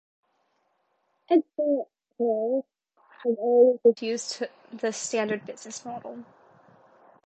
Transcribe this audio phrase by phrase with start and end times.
[1.29, 1.83] Edson
[2.17, 2.63] Queiroz
[3.23, 4.41] has always refused
[4.73, 6.25] the standard business model.